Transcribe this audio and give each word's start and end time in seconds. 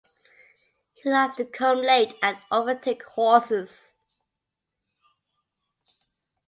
He 0.95 1.11
likes 1.11 1.35
to 1.35 1.45
come 1.45 1.77
late 1.83 2.15
and 2.23 2.35
overtake 2.51 3.03
horses. 3.03 3.93